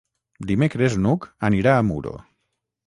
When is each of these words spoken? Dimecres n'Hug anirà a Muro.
Dimecres 0.51 0.97
n'Hug 1.03 1.29
anirà 1.51 1.77
a 1.77 1.87
Muro. 1.93 2.17